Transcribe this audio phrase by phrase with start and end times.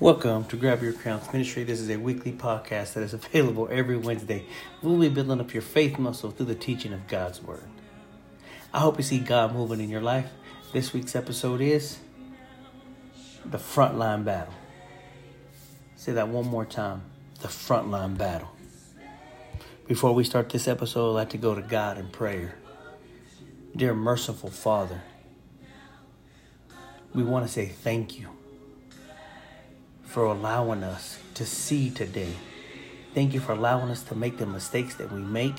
[0.00, 1.64] Welcome to Grab Your Crowns Ministry.
[1.64, 4.46] This is a weekly podcast that is available every Wednesday.
[4.80, 7.64] We'll be building up your faith muscle through the teaching of God's Word.
[8.72, 10.30] I hope you see God moving in your life.
[10.72, 11.98] This week's episode is
[13.44, 14.54] the frontline battle.
[15.96, 17.02] Say that one more time
[17.40, 18.50] the frontline battle.
[19.88, 22.54] Before we start this episode, I'd like to go to God in prayer.
[23.74, 25.02] Dear merciful Father,
[27.12, 28.37] we want to say thank you
[30.08, 32.32] for allowing us to see today.
[33.14, 35.54] Thank you for allowing us to make the mistakes that we make.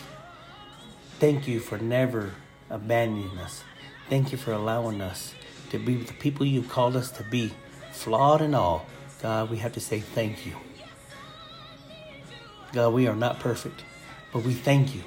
[1.19, 2.33] Thank you for never
[2.69, 3.63] abandoning us.
[4.09, 5.35] Thank you for allowing us
[5.69, 7.51] to be the people you've called us to be,
[7.91, 8.87] flawed and all.
[9.21, 10.55] God, we have to say thank you.
[12.73, 13.83] God, we are not perfect,
[14.33, 15.03] but we thank you.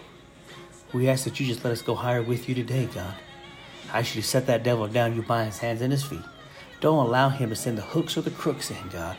[0.93, 3.15] We ask that you just let us go higher with you today, God.
[3.93, 5.17] I actually set that devil down.
[5.17, 6.23] You bind his hands and his feet.
[6.81, 9.17] Don't allow him to send the hooks or the crooks in, God.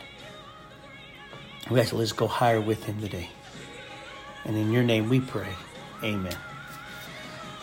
[1.70, 3.30] We ask let's go higher with him today.
[4.44, 5.54] And in your name we pray.
[6.02, 6.36] Amen.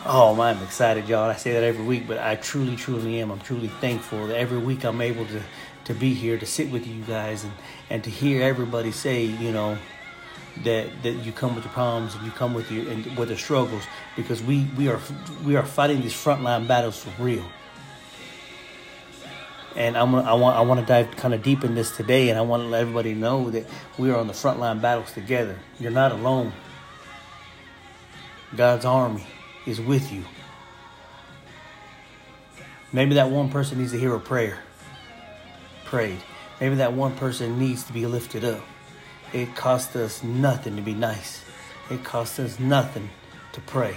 [0.04, 1.30] Oh, I'm excited, y'all.
[1.30, 3.30] I say that every week, but I truly, truly am.
[3.30, 5.40] I'm truly thankful that every week I'm able to,
[5.84, 7.52] to be here, to sit with you guys, and,
[7.88, 9.78] and to hear everybody say, you know,
[10.64, 13.36] that that you come with your problems and you come with your and with the
[13.36, 13.84] struggles
[14.16, 15.00] because we we are
[15.44, 17.44] we are fighting these frontline battles for real.
[19.76, 22.38] And I'm I want I want to dive kind of deep in this today, and
[22.38, 23.66] I want to let everybody know that
[23.98, 25.58] we are on the front line battles together.
[25.78, 26.52] You're not alone.
[28.54, 29.26] God's army
[29.66, 30.24] is with you.
[32.92, 34.58] Maybe that one person needs to hear a prayer.
[35.84, 36.18] Prayed.
[36.60, 38.60] Maybe that one person needs to be lifted up.
[39.32, 41.42] It costs us nothing to be nice.
[41.90, 43.08] It costs us nothing
[43.52, 43.96] to pray.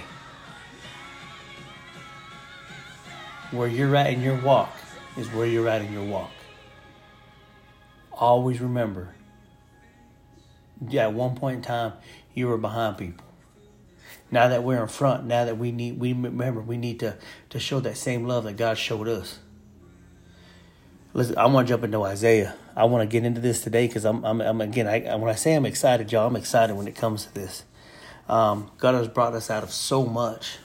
[3.52, 4.72] Where you're at in your walk
[5.18, 6.32] is where you're at in your walk.
[8.12, 9.14] Always remember,
[10.88, 11.94] yeah, at one point in time,
[12.34, 13.26] you were behind people.
[14.32, 17.18] Now that we're in front, now that we need, we remember we need to
[17.50, 19.40] to show that same love that God showed us.
[21.14, 22.56] Listen, I want to jump into Isaiah.
[22.76, 25.36] I want to get into this today because I'm, I'm, I'm, again, I, when I
[25.36, 27.64] say I'm excited, y'all, I'm excited when it comes to this.
[28.28, 30.58] Um, God has brought us out of so much.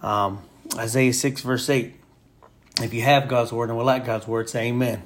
[0.00, 0.42] Um,
[0.76, 1.96] Isaiah 6, verse 8.
[2.80, 5.02] If you have God's word and will like God's word, say amen.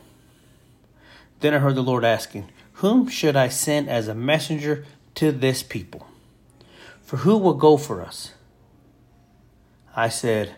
[1.41, 4.85] Then I heard the Lord asking, Whom should I send as a messenger
[5.17, 6.07] to this people?
[7.03, 8.33] For who will go for us?
[9.95, 10.55] I said,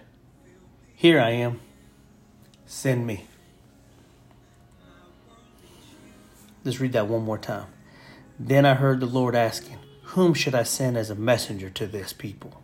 [0.95, 1.61] Here I am
[2.71, 3.27] Send me.
[6.65, 7.67] Let's read that one more time.
[8.39, 9.77] Then I heard the Lord asking,
[10.15, 12.63] Whom should I send as a messenger to this people?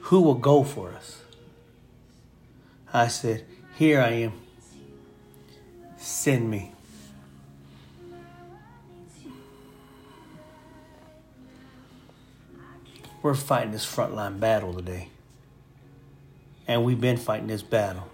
[0.00, 1.24] Who will go for us?
[2.96, 3.44] I said,
[3.76, 4.32] Here I am.
[5.98, 6.72] Send me.
[13.20, 15.08] We're fighting this frontline battle today
[16.66, 18.08] and we've been fighting this battle.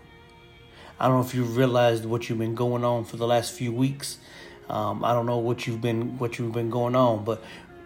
[0.99, 3.71] I don't know if you've realized what you've been going on for the last few
[3.71, 4.19] weeks.
[4.69, 7.41] Um, I don't know what you've been what you've been going on, but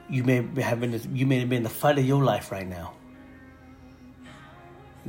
[0.09, 2.95] you may have been you may have been the fight of your life right now.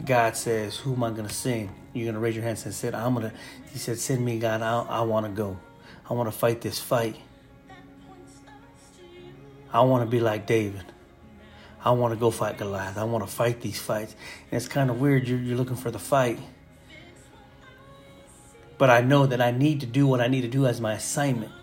[0.05, 2.73] God says, "Who am I going to send?" You're going to raise your hands and
[2.73, 3.35] say, "I'm going to."
[3.71, 4.61] He said, "Send me, God.
[4.61, 5.59] I, I want to go.
[6.09, 7.15] I want to fight this fight.
[9.73, 10.85] I want to be like David."
[11.87, 12.97] I want to go fight Goliath.
[12.97, 14.13] I want to fight these fights.
[14.51, 15.25] And it's kind of weird.
[15.25, 16.37] You're, you're looking for the fight.
[18.77, 20.93] But I know that I need to do what I need to do as my
[20.93, 21.53] assignment.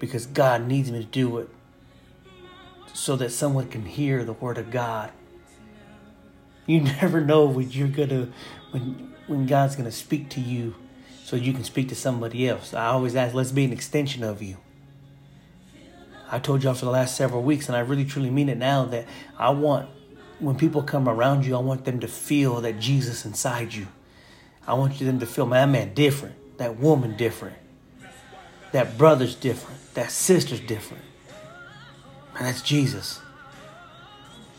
[0.00, 1.48] Because God needs me to do it
[2.92, 5.12] so that someone can hear the word of God.
[6.70, 8.28] You never know when you're gonna
[8.70, 10.76] when when God's gonna speak to you
[11.24, 12.72] so you can speak to somebody else.
[12.74, 14.56] I always ask, let's be an extension of you.
[16.30, 18.84] I told y'all for the last several weeks, and I really truly mean it now
[18.84, 19.06] that
[19.36, 19.88] I want,
[20.38, 23.88] when people come around you, I want them to feel that Jesus inside you.
[24.64, 27.56] I want them to feel, man, that man different, that woman different,
[28.70, 31.02] that brother's different, that sister's different.
[32.36, 33.20] And that's Jesus.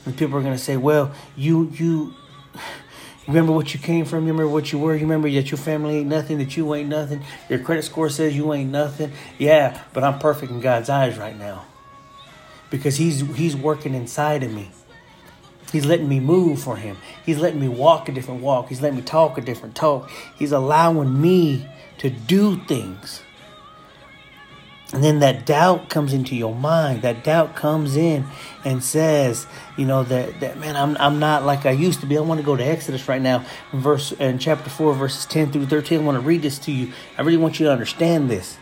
[0.06, 2.13] And people are gonna say, well, you you
[3.27, 5.98] remember what you came from, you remember what you were, you remember that your family
[5.98, 9.12] ain't nothing, that you ain't nothing, your credit score says you ain't nothing.
[9.38, 11.65] Yeah, but I'm perfect in God's eyes right now.
[12.69, 14.71] Because He's He's working inside of me.
[15.71, 16.97] He's letting me move for him.
[17.25, 18.68] He's letting me walk a different walk.
[18.68, 20.09] He's letting me talk a different talk.
[20.36, 21.65] He's allowing me
[22.00, 23.21] to do things.
[24.94, 27.04] And then that doubt comes into your mind.
[27.04, 28.26] That doubt comes in
[28.66, 29.48] and says,
[29.78, 32.18] you know, that, that man, I'm, I'm not like I used to be.
[32.18, 35.68] I want to go to Exodus right now, verse in chapter four, verses ten through
[35.68, 36.02] thirteen.
[36.02, 36.92] I want to read this to you.
[37.18, 38.58] I really want you to understand this.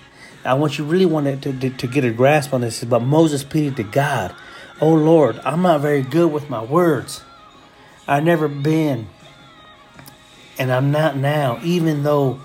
[0.46, 2.84] I want you really want to, to, to get a grasp on this.
[2.84, 4.36] But Moses pleaded to God,
[4.80, 7.24] "Oh Lord, I'm not very good with my words.
[8.08, 9.08] I've never been,
[10.60, 11.60] and I'm not now.
[11.64, 12.40] Even though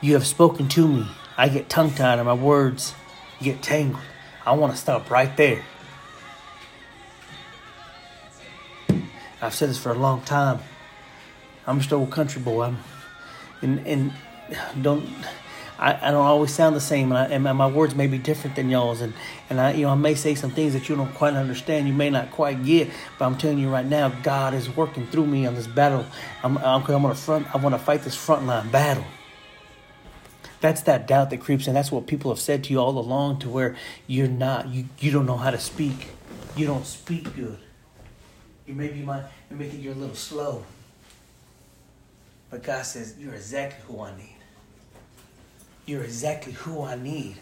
[0.00, 2.94] you have spoken to me, I get tongue tied and my words."
[3.40, 4.02] Get tangled.
[4.44, 5.62] I want to stop right there.
[9.42, 10.60] I've said this for a long time.
[11.66, 12.64] I'm just an old country boy.
[12.64, 12.78] I'm,
[13.62, 14.12] and and
[14.80, 15.08] don't
[15.78, 18.56] I, I don't always sound the same, and, I, and my words may be different
[18.56, 19.12] than y'all's, and
[19.50, 21.92] and I you know I may say some things that you don't quite understand, you
[21.92, 25.46] may not quite get, but I'm telling you right now, God is working through me
[25.46, 26.06] on this battle.
[26.42, 27.54] I'm I'm, I'm gonna front.
[27.54, 29.04] I want to fight this frontline battle.
[30.60, 31.74] That's that doubt that creeps in.
[31.74, 33.76] That's what people have said to you all along to where
[34.06, 36.08] you're not, you, you don't know how to speak.
[36.56, 37.58] You don't speak good.
[38.66, 40.64] You maybe you might you may think you're a little slow.
[42.50, 44.36] But God says, You're exactly who I need.
[45.84, 47.36] You're exactly who I need.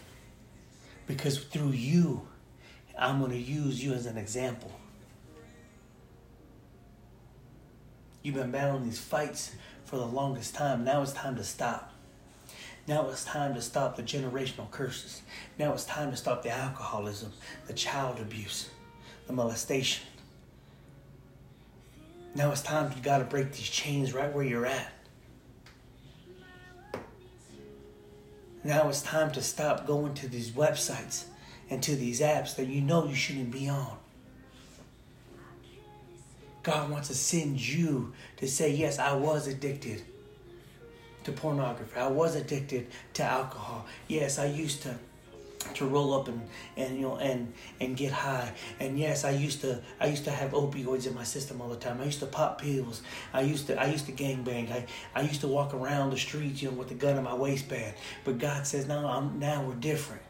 [1.07, 2.27] Because through you,
[2.97, 4.71] I'm going to use you as an example.
[8.23, 9.51] You've been battling these fights
[9.85, 10.83] for the longest time.
[10.83, 11.94] Now it's time to stop.
[12.87, 15.23] Now it's time to stop the generational curses.
[15.57, 17.33] Now it's time to stop the alcoholism,
[17.65, 18.69] the child abuse,
[19.25, 20.05] the molestation.
[22.35, 24.91] Now it's time you got to break these chains right where you're at.
[28.63, 31.25] Now it's time to stop going to these websites
[31.69, 33.97] and to these apps that you know you shouldn't be on.
[36.61, 40.03] God wants to send you to say, Yes, I was addicted
[41.25, 41.99] to pornography.
[41.99, 43.85] I was addicted to alcohol.
[44.07, 44.95] Yes, I used to
[45.73, 46.41] to roll up and,
[46.77, 47.51] and you know and
[47.81, 48.53] and get high.
[48.79, 51.75] And yes i used to i used to have opioids in my system all the
[51.75, 51.99] time.
[51.99, 53.01] I used to pop pills.
[53.33, 54.85] I used to i used to gang bang i,
[55.15, 57.95] I used to walk around the streets you know with a gun in my waistband.
[58.23, 60.21] But god says no i'm now we're different.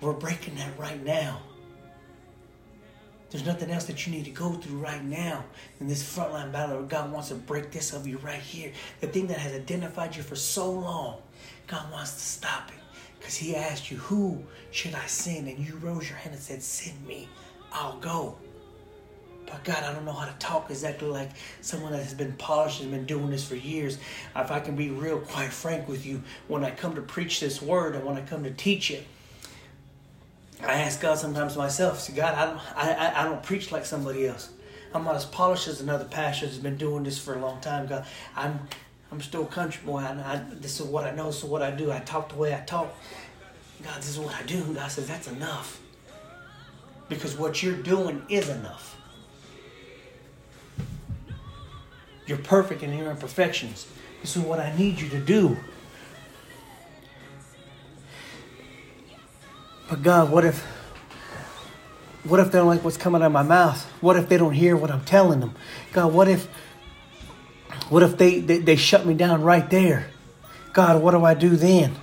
[0.00, 1.42] We're breaking that right now
[3.30, 5.44] there's nothing else that you need to go through right now
[5.78, 6.82] in this frontline battle.
[6.82, 8.72] God wants to break this of you right here.
[9.00, 11.18] The thing that has identified you for so long,
[11.68, 12.74] God wants to stop it.
[13.18, 14.42] Because He asked you, Who
[14.72, 15.46] should I send?
[15.46, 17.28] And you rose your hand and said, Send me.
[17.72, 18.36] I'll go.
[19.46, 21.30] But God, I don't know how to talk exactly like
[21.60, 23.98] someone that has been polished and been doing this for years.
[24.34, 27.60] If I can be real, quite frank with you, when I come to preach this
[27.62, 29.06] word and when I come to teach it,
[30.62, 34.26] I ask God sometimes myself, say, God, I don't, I, I, don't preach like somebody
[34.26, 34.50] else.
[34.92, 37.86] I'm not as polished as another pastor that's been doing this for a long time.
[37.86, 38.60] God, I'm,
[39.10, 39.98] I'm still a country boy.
[39.98, 41.28] I, I, this is what I know.
[41.28, 41.90] Is what I do.
[41.90, 42.94] I talk the way I talk.
[43.82, 44.58] God, this is what I do.
[44.58, 45.80] And God says, that's enough.
[47.08, 48.96] Because what you're doing is enough.
[52.26, 53.86] You're perfect in your imperfections.
[54.20, 55.56] This is what I need you to do.
[59.90, 60.64] But God, what if
[62.22, 63.84] what if they don't like what's coming out of my mouth?
[64.00, 65.54] What if they don't hear what I'm telling them?
[65.92, 66.46] God, what if
[67.88, 70.10] what if they, they, they shut me down right there?
[70.72, 71.96] God, what do I do then?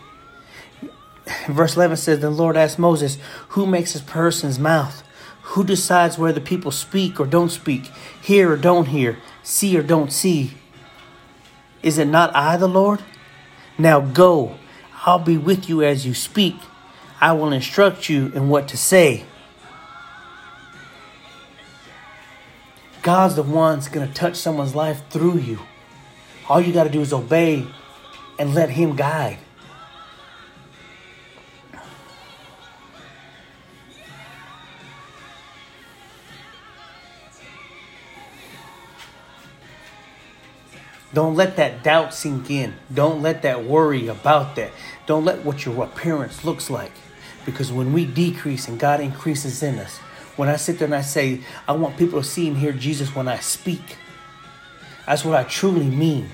[1.48, 3.18] Verse 11 says, The Lord asked Moses,
[3.50, 5.02] Who makes a person's mouth?
[5.44, 7.86] Who decides whether people speak or don't speak,
[8.22, 10.56] hear or don't hear, see or don't see?
[11.82, 13.02] Is it not I, the Lord?
[13.78, 14.58] Now go,
[15.06, 16.56] I'll be with you as you speak
[17.20, 19.26] I will instruct you in what to say.
[23.02, 25.60] God's the one that's going to touch someone's life through you.
[26.50, 27.66] All you got to do is obey
[28.38, 29.40] and let Him guide.
[41.14, 42.76] Don't let that doubt sink in.
[42.94, 44.72] Don't let that worry about that.
[45.08, 46.92] Don't let what your appearance looks like.
[47.48, 50.00] Because when we decrease and God increases in us,
[50.36, 53.16] when I sit there and I say, I want people to see and hear Jesus
[53.16, 53.96] when I speak,
[55.06, 56.28] that's what I truly mean.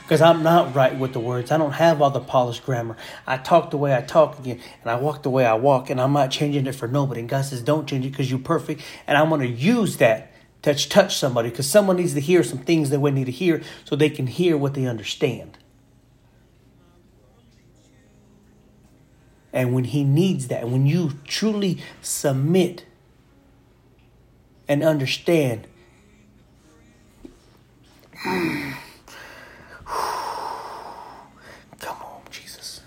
[0.00, 1.50] Because I'm not right with the words.
[1.50, 2.96] I don't have all the polished grammar.
[3.26, 6.00] I talk the way I talk again, and I walk the way I walk, and
[6.00, 7.20] I'm not changing it for nobody.
[7.20, 8.80] And God says, Don't change it because you're perfect.
[9.06, 12.60] And I'm going to use that to touch somebody because someone needs to hear some
[12.60, 15.58] things they would need to hear so they can hear what they understand.
[19.54, 22.84] And when he needs that, when you truly submit
[24.66, 25.68] and understand,
[28.24, 28.74] come
[31.80, 32.80] on, Jesus.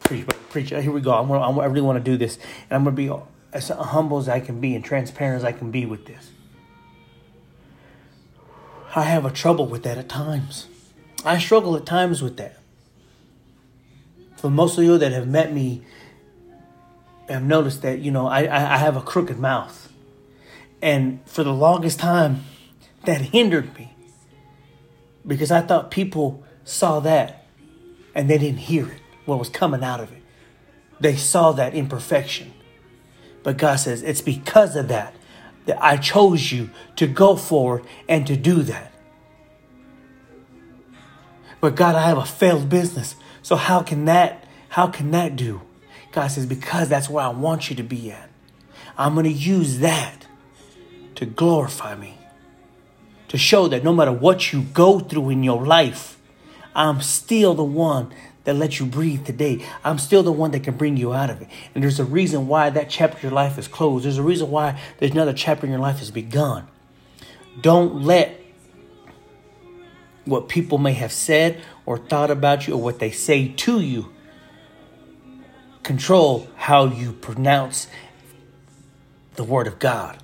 [0.00, 0.70] Preach, preach.
[0.70, 1.12] Here we go.
[1.12, 2.38] I'm gonna, I really want to do this,
[2.70, 3.12] and I'm gonna be
[3.52, 6.30] as humble as I can be and transparent as I can be with this.
[8.96, 10.68] I have a trouble with that at times.
[11.22, 12.57] I struggle at times with that.
[14.38, 15.82] For most of you that have met me,
[17.28, 19.92] have noticed that you know I, I have a crooked mouth,
[20.80, 22.44] and for the longest time,
[23.04, 23.94] that hindered me
[25.26, 27.46] because I thought people saw that
[28.14, 30.22] and they didn't hear it, what was coming out of it.
[31.00, 32.52] They saw that imperfection.
[33.42, 35.14] But God says, it's because of that
[35.66, 38.92] that I chose you to go forward and to do that.
[41.60, 43.14] But God, I have a failed business.
[43.48, 45.62] So how can that how can that do?
[46.12, 48.28] God says, because that's where I want you to be at.
[48.98, 50.26] I'm going to use that
[51.14, 52.18] to glorify me.
[53.28, 56.18] To show that no matter what you go through in your life,
[56.74, 58.12] I'm still the one
[58.44, 59.64] that lets you breathe today.
[59.82, 61.48] I'm still the one that can bring you out of it.
[61.74, 64.04] And there's a reason why that chapter of your life is closed.
[64.04, 66.68] There's a reason why there's another chapter in your life has begun.
[67.62, 68.38] Don't let
[70.26, 74.12] what people may have said or thought about you or what they say to you
[75.82, 77.86] control how you pronounce
[79.36, 80.18] the word of God.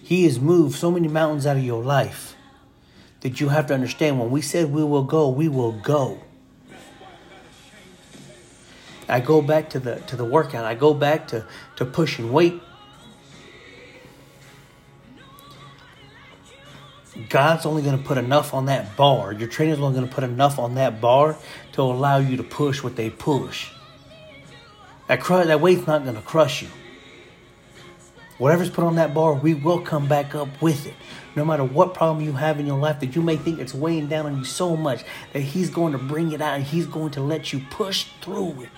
[0.00, 2.36] He has moved so many mountains out of your life
[3.22, 6.22] that you have to understand when we said we will go, we will go.
[9.08, 10.64] I go back to the to the workout.
[10.64, 11.44] I go back to,
[11.76, 12.62] to pushing weight.
[17.32, 19.32] God's only going to put enough on that bar.
[19.32, 21.38] Your trainer's only going to put enough on that bar
[21.72, 23.70] to allow you to push what they push.
[25.08, 26.68] That, that weight's not going to crush you.
[28.36, 30.92] Whatever's put on that bar, we will come back up with it.
[31.34, 34.08] No matter what problem you have in your life that you may think it's weighing
[34.08, 37.12] down on you so much that He's going to bring it out and He's going
[37.12, 38.68] to let you push through it.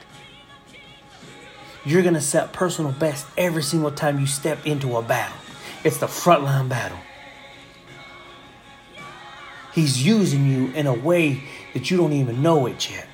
[1.84, 5.36] You're going to set personal best every single time you step into a battle.
[5.82, 6.98] It's the frontline battle.
[9.74, 13.08] He's using you in a way that you don't even know it yet.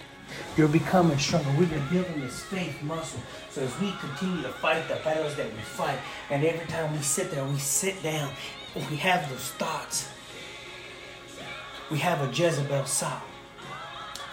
[0.56, 1.50] You're becoming stronger.
[1.58, 3.20] We've been building this faith muscle.
[3.48, 5.98] So as we continue to fight the battles that we fight,
[6.28, 8.30] and every time we sit there, we sit down,
[8.74, 10.08] we have those thoughts.
[11.90, 13.22] We have a Jezebel thought.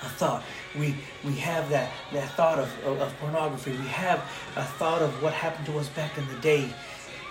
[0.01, 0.43] A thought.
[0.77, 3.71] We we have that that thought of, of, of pornography.
[3.71, 4.19] We have
[4.55, 6.69] a thought of what happened to us back in the day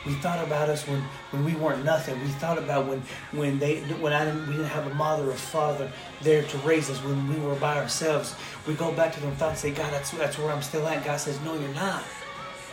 [0.07, 1.01] we thought about us when,
[1.33, 2.19] when we weren't nothing.
[2.21, 5.35] We thought about when when they when I didn't, we didn't have a mother or
[5.35, 5.91] father
[6.23, 8.37] there to raise us when we were by ourselves.
[8.67, 11.05] We go back to them thoughts and say, God, that's that's where I'm still at.
[11.05, 12.05] God says, No, you're not.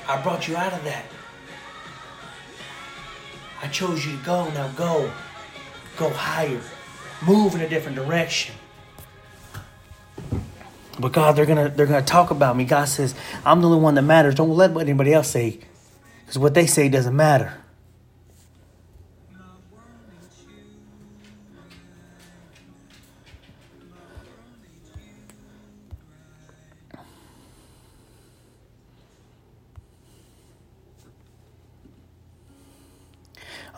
[0.07, 1.05] I brought you out of that.
[3.61, 4.49] I chose you to go.
[4.51, 5.11] Now go.
[5.97, 6.61] Go higher.
[7.25, 8.53] Move in a different direction.
[10.99, 12.65] But God, they're gonna they're gonna talk about me.
[12.65, 14.35] God says, I'm the only one that matters.
[14.35, 15.61] Don't let anybody else say
[16.33, 17.53] because what they say doesn't matter.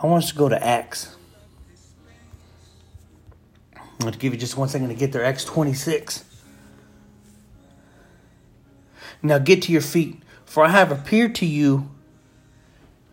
[0.01, 1.13] I want us to go to Acts.
[3.75, 5.25] I'm going to give you just one second to get there.
[5.25, 6.23] Acts 26.
[9.21, 11.89] Now get to your feet, for I have appeared to you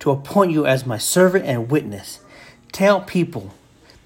[0.03, 2.19] to appoint you as my servant and witness.
[2.73, 3.55] Tell people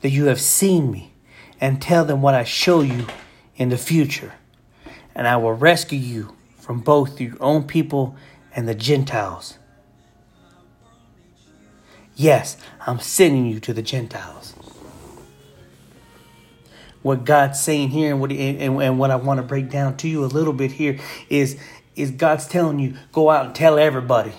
[0.02, 1.10] that you have seen me,
[1.58, 3.06] and tell them what I show you
[3.56, 4.34] in the future.
[5.14, 8.14] And I will rescue you from both your own people
[8.54, 9.56] and the Gentiles.
[12.14, 14.52] Yes, I'm sending you to the Gentiles.
[17.00, 20.08] What God's saying here, and what and, and what I want to break down to
[20.08, 20.98] you a little bit here
[21.30, 21.58] is
[21.94, 24.34] is God's telling you go out and tell everybody.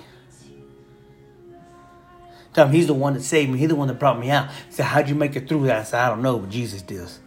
[2.58, 3.60] Tell him he's the one that saved me.
[3.60, 4.50] He's the one that brought me out.
[4.50, 5.82] He said, How'd you make it through that?
[5.82, 7.20] I said, I don't know, but Jesus does.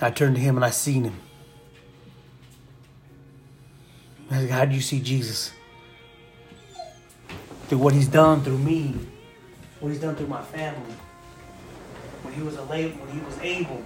[0.00, 1.20] I turned to him and I seen him.
[4.30, 5.50] I said, How do you see Jesus?
[7.66, 8.94] Through what he's done through me,
[9.80, 10.94] what he's done through my family.
[12.22, 13.82] When he was when he was able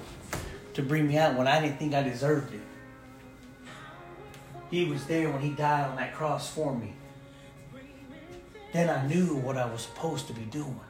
[0.74, 2.60] to bring me out when I didn't think I deserved it.
[4.70, 6.92] He was there when he died on that cross for me.
[8.72, 10.80] Then I knew what I was supposed to be doing.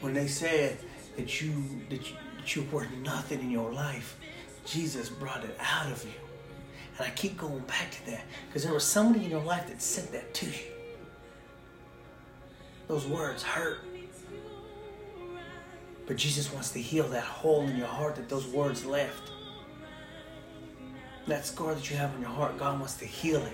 [0.00, 0.78] When they said
[1.16, 1.52] that you
[1.90, 4.16] that you, that you were nothing in your life,
[4.64, 6.10] Jesus brought it out of you.
[6.96, 9.82] And I keep going back to that because there was somebody in your life that
[9.82, 10.52] said that to you.
[12.88, 13.80] Those words hurt.
[16.06, 19.30] But Jesus wants to heal that hole in your heart that those words left.
[21.30, 23.52] That scar that you have on your heart, God wants to heal it.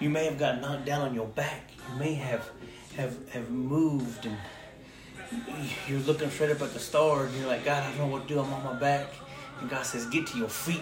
[0.00, 1.70] You may have got knocked down on your back.
[1.92, 2.50] You may have
[2.96, 4.38] have have moved and
[5.86, 8.26] you're looking straight up at the stars and you're like, God, I don't know what
[8.26, 8.40] to do.
[8.40, 9.08] I'm on my back.
[9.60, 10.80] And God says, get to your feet.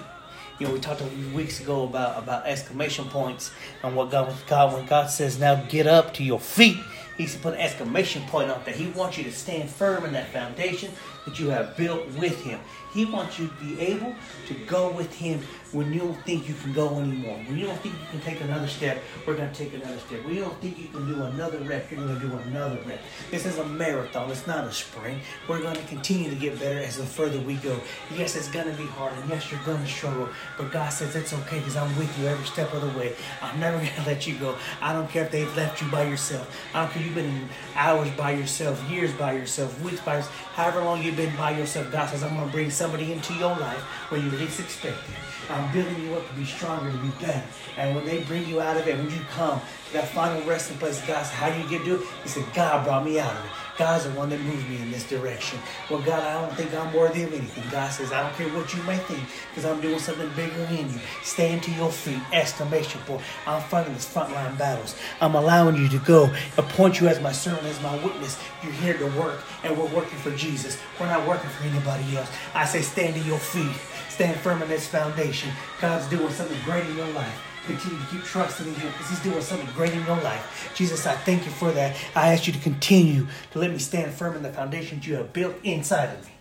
[0.58, 3.50] You know, we talked a few weeks ago about, about exclamation points
[3.82, 6.78] and what God, God, when God says, now get up to your feet,
[7.16, 8.74] He's put an exclamation point up there.
[8.74, 10.90] He wants you to stand firm in that foundation
[11.26, 12.60] that you have built with Him.
[12.92, 14.14] He wants you to be able
[14.48, 15.40] to go with Him
[15.74, 17.36] when you don't think you can go anymore.
[17.48, 20.24] When you don't think you can take another step, we're going to take another step.
[20.24, 23.00] When you don't think you can do another rep, you're going to do another rep.
[23.30, 24.30] This is a marathon.
[24.30, 25.18] It's not a sprint.
[25.48, 27.78] We're going to continue to get better as the further we go.
[28.16, 30.28] Yes, it's going to be hard, and yes, you're going to struggle.
[30.56, 33.14] But God says it's okay because I'm with you every step of the way.
[33.42, 34.56] I'm never going to let you go.
[34.80, 36.56] I don't care if they've left you by yourself.
[36.72, 40.36] I don't care if you've been hours by yourself, years by yourself, weeks by yourself,
[40.54, 41.90] however long you've been by yourself.
[41.90, 45.16] God says, I'm going to bring somebody into your life where you least expect it.
[45.50, 47.42] I'm building you up to be stronger, to be better.
[47.76, 50.76] And when they bring you out of it, when you come to that final resting
[50.78, 52.08] place, God said, How do you get to it?
[52.22, 53.50] He said, God brought me out of it.
[53.76, 55.58] God's the one that moved me in this direction.
[55.90, 57.64] Well, God, I don't think I'm worthy of anything.
[57.70, 60.90] God says, I don't care what you may think, because I'm doing something bigger in
[60.90, 61.00] you.
[61.22, 63.22] Stand to your feet, exclamation point.
[63.46, 64.96] I'm fighting these frontline battles.
[65.20, 68.38] I'm allowing you to go, appoint you as my servant, as my witness.
[68.62, 70.78] You're here to work, and we're working for Jesus.
[71.00, 72.30] We're not working for anybody else.
[72.54, 73.74] I say, stand to your feet.
[74.08, 75.50] Stand firm in this foundation.
[75.80, 77.53] God's doing something great in your life.
[77.66, 80.72] Continue to keep trusting in Him because He's doing something great in your life.
[80.74, 81.96] Jesus, I thank you for that.
[82.14, 85.32] I ask you to continue to let me stand firm in the foundations you have
[85.32, 86.32] built inside of me.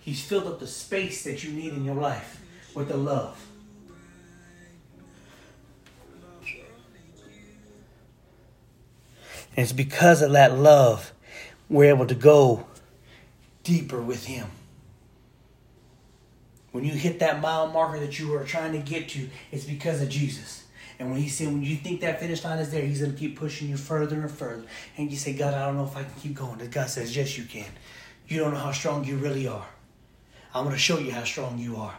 [0.00, 3.40] He's filled up the space that you need in your life with the love.
[9.54, 11.12] And it's because of that love
[11.68, 12.66] we're able to go
[13.62, 14.48] deeper with Him.
[16.72, 20.02] When you hit that mile marker that you are trying to get to, it's because
[20.02, 20.64] of Jesus.
[20.98, 23.18] And when he said, when you think that finish line is there, he's going to
[23.18, 24.64] keep pushing you further and further.
[24.96, 26.60] And you say, God, I don't know if I can keep going.
[26.60, 27.66] And God says, Yes, you can.
[28.28, 29.66] You don't know how strong you really are.
[30.54, 31.98] I'm going to show you how strong you are.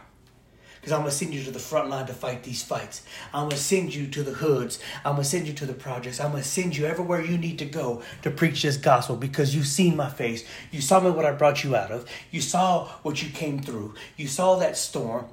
[0.84, 3.06] Because I'm going to send you to the front line to fight these fights.
[3.32, 4.78] I'm going to send you to the hoods.
[5.02, 6.20] I'm going to send you to the projects.
[6.20, 9.54] I'm going to send you everywhere you need to go to preach this gospel because
[9.54, 10.44] you've seen my face.
[10.70, 12.04] You saw me what I brought you out of.
[12.30, 13.94] You saw what you came through.
[14.18, 15.28] You saw that storm.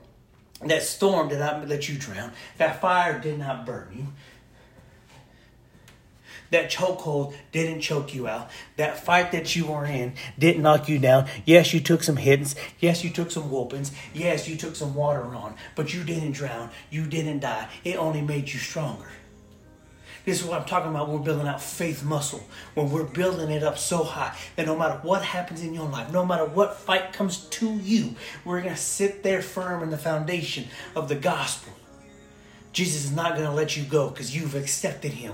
[0.62, 2.32] That storm did not let you drown.
[2.58, 4.08] That fire did not burn you.
[6.52, 8.50] That chokehold didn't choke you out.
[8.76, 11.28] That fight that you were in didn't knock you down.
[11.46, 12.56] Yes, you took some hits.
[12.80, 13.92] Yes, you took some whoopings.
[14.14, 15.56] Yes, you took some water on.
[15.76, 16.70] But you didn't drown.
[16.90, 17.70] You didn't die.
[17.84, 19.08] It only made you stronger.
[20.26, 21.10] This is what I'm talking about.
[21.10, 22.44] We're building out faith muscle.
[22.76, 26.12] When we're building it up so high that no matter what happens in your life,
[26.12, 29.98] no matter what fight comes to you, we're going to sit there firm in the
[29.98, 31.74] foundation of the gospel.
[32.72, 35.34] Jesus is not going to let you go because you've accepted him.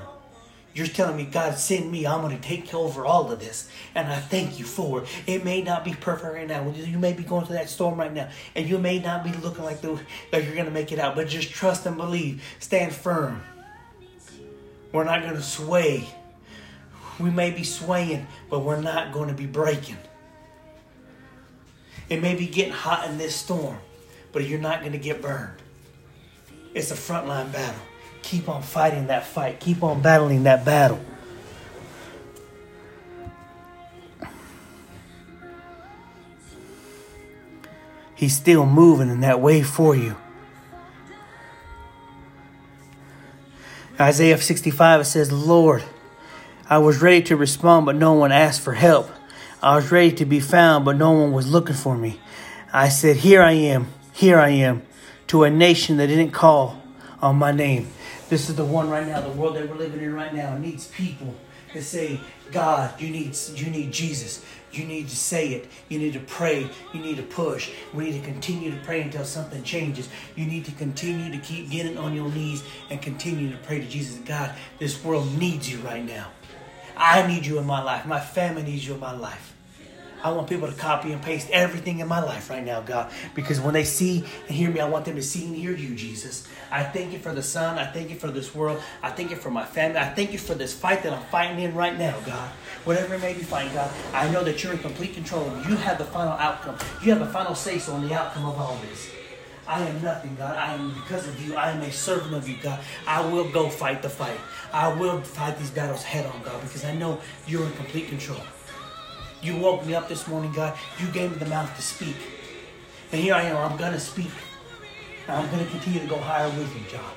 [0.77, 2.05] You're telling me, God, send me.
[2.05, 3.67] I'm going to take over all of this.
[3.95, 5.09] And I thank you for it.
[5.25, 6.69] It may not be perfect right now.
[6.69, 8.29] You may be going through that storm right now.
[8.53, 9.99] And you may not be looking like, the,
[10.31, 11.15] like you're going to make it out.
[11.15, 12.43] But just trust and believe.
[12.59, 13.41] Stand firm.
[14.91, 16.07] We're not going to sway.
[17.19, 19.97] We may be swaying, but we're not going to be breaking.
[22.07, 23.79] It may be getting hot in this storm,
[24.31, 25.59] but you're not going to get burned.
[26.75, 27.81] It's a frontline battle.
[28.27, 29.61] Keep on fighting that fight.
[29.61, 30.99] Keep on battling that battle.
[38.15, 40.17] He's still moving in that way for you.
[43.97, 45.85] Isaiah 65 it says, Lord,
[46.69, 49.09] I was ready to respond, but no one asked for help.
[49.63, 52.19] I was ready to be found, but no one was looking for me.
[52.73, 54.81] I said, Here I am, here I am,
[55.27, 56.83] to a nation that didn't call
[57.21, 57.87] on my name.
[58.29, 60.87] This is the one right now, the world that we're living in right now needs
[60.87, 61.33] people
[61.73, 62.19] to say,
[62.51, 64.43] God, you need you need Jesus.
[64.71, 65.69] You need to say it.
[65.87, 66.69] You need to pray.
[66.93, 67.71] You need to push.
[67.93, 70.09] We need to continue to pray until something changes.
[70.35, 73.87] You need to continue to keep getting on your knees and continue to pray to
[73.87, 74.17] Jesus.
[74.19, 76.27] God, this world needs you right now.
[76.97, 78.05] I need you in my life.
[78.05, 79.56] My family needs you in my life.
[80.23, 83.11] I want people to copy and paste everything in my life right now, God.
[83.35, 85.95] Because when they see and hear me, I want them to see and hear you,
[85.95, 86.47] Jesus.
[86.71, 87.77] I thank you for the sun.
[87.77, 88.81] I thank you for this world.
[89.03, 89.99] I thank you for my family.
[89.99, 92.49] I thank you for this fight that I'm fighting in right now, God.
[92.83, 95.45] Whatever it may be fighting, God, I know that you're in complete control.
[95.67, 96.77] You have the final outcome.
[97.03, 99.11] You have the final say so on the outcome of all this.
[99.67, 100.55] I am nothing, God.
[100.55, 101.55] I am because of you.
[101.55, 102.79] I am a servant of you, God.
[103.05, 104.39] I will go fight the fight.
[104.71, 108.39] I will fight these battles head on, God, because I know you're in complete control.
[109.41, 110.77] You woke me up this morning, God.
[110.99, 112.15] You gave me the mouth to speak.
[113.11, 113.57] And here I am.
[113.57, 114.31] I'm going to speak.
[115.27, 117.13] And I'm going to continue to go higher with you, God.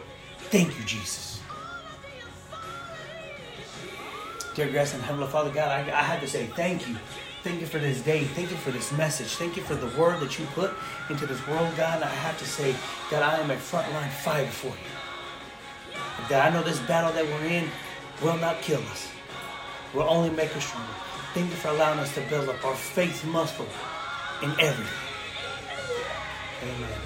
[0.51, 1.41] Thank you, Jesus.
[4.55, 6.97] Dear gracious and Heavenly Father, God, I, I to say thank you.
[7.43, 8.25] Thank you for this day.
[8.25, 9.29] Thank you for this message.
[9.29, 10.73] Thank you for the word that you put
[11.09, 11.97] into this world, God.
[11.97, 12.75] And I have to say
[13.11, 15.95] that I am a frontline fighter for you.
[16.29, 17.69] That I know this battle that we're in
[18.23, 19.09] will not kill us.
[19.95, 20.93] Will only make us stronger.
[21.35, 23.69] Thank you for allowing us to build up our faith muscle
[24.43, 24.87] in everything.
[26.63, 26.99] Amen.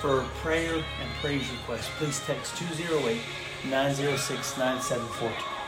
[0.00, 3.20] For prayer and praise requests, please text 208
[3.64, 5.60] 906 9742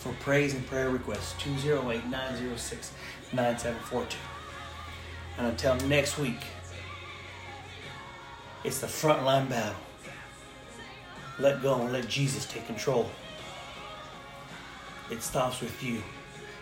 [0.00, 2.92] for praise and prayer requests 208 906
[3.34, 4.16] 9742.
[5.36, 6.40] And until next week,
[8.64, 9.78] it's the frontline battle.
[11.38, 13.10] Let go and let Jesus take control.
[15.10, 16.02] It stops with you.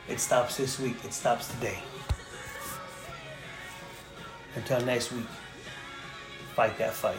[0.09, 0.97] It stops this week.
[1.05, 1.79] It stops today.
[4.57, 5.27] Until next week,
[6.55, 7.19] fight that fight.